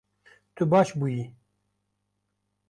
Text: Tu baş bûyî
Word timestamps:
Tu 0.55 0.63
baş 0.71 0.89
bûyî 0.99 1.25